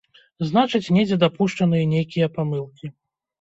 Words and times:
Значыць, 0.51 0.91
недзе 0.97 1.17
дапушчаныя 1.23 1.85
нейкія 1.93 2.31
памылкі. 2.39 2.93